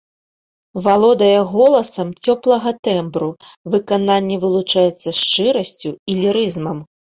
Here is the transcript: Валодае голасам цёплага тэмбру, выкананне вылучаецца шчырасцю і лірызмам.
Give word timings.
Валодае 0.85 1.39
голасам 1.51 2.07
цёплага 2.25 2.69
тэмбру, 2.89 3.29
выкананне 3.75 4.41
вылучаецца 4.47 5.09
шчырасцю 5.21 5.95
і 6.11 6.19
лірызмам. 6.25 6.85